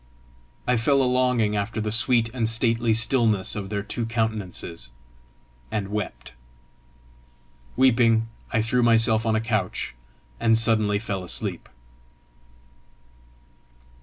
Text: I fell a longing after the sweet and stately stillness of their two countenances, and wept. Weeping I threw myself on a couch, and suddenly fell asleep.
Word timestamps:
I 0.65 0.77
fell 0.77 1.03
a 1.03 1.05
longing 1.05 1.55
after 1.55 1.79
the 1.79 1.91
sweet 1.91 2.31
and 2.33 2.49
stately 2.49 2.91
stillness 2.91 3.55
of 3.55 3.69
their 3.69 3.83
two 3.83 4.07
countenances, 4.07 4.89
and 5.69 5.89
wept. 5.89 6.33
Weeping 7.75 8.27
I 8.51 8.63
threw 8.63 8.81
myself 8.81 9.27
on 9.27 9.35
a 9.35 9.39
couch, 9.41 9.93
and 10.39 10.57
suddenly 10.57 10.97
fell 10.97 11.23
asleep. 11.23 11.69